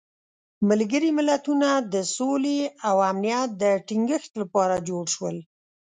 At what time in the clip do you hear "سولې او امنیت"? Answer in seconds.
2.15-3.49